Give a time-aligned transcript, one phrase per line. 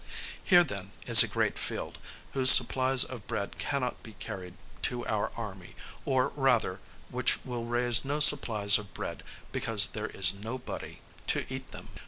[0.43, 1.99] Here, then, is a great field,
[2.33, 8.03] whose supplies of bread cannot be carried to our army, or, rather, which will raise
[8.03, 11.89] no supplies of bread, because there is no body to eat them.